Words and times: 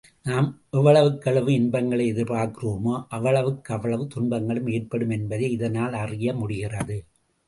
நாம் 0.25 0.47
எவ்வளவுக்கெவ்வளவு 0.71 1.49
இன்பங்களை 1.53 2.05
எதிர்பார்க்கிறோமோ 2.13 2.93
அவ்வளவுக்கவ்வளவு 3.09 4.07
துன்பங்களும் 4.07 4.67
ஏற்படும் 4.67 5.09
என்பதை 5.09 5.49
இதனால் 5.51 5.93
அறிய 5.93 6.33
முடிகிறது. 6.33 6.97